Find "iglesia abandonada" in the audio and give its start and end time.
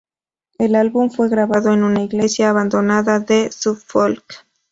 2.01-3.19